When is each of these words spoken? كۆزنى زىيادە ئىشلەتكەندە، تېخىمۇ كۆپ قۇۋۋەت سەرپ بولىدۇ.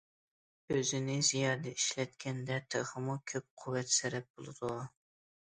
كۆزنى 0.71 1.17
زىيادە 1.27 1.73
ئىشلەتكەندە، 1.79 2.57
تېخىمۇ 2.77 3.19
كۆپ 3.35 3.47
قۇۋۋەت 3.61 3.95
سەرپ 3.99 4.35
بولىدۇ. 4.35 4.75